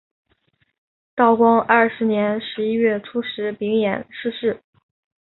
[1.15, 4.63] 道光二十年十一月初十丙寅逝世。